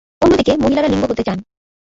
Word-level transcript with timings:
অন্যদিকে, 0.21 0.53
মহিলারা 0.57 0.87
লিঙ্গ 0.87 1.03
হতে 1.11 1.23
চান। 1.23 1.37